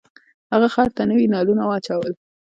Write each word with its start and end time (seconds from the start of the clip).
هغه 0.53 0.67
خر 0.75 0.87
ته 0.95 1.01
نوي 1.11 1.25
نالونه 1.33 1.63
واچول. 1.65 2.13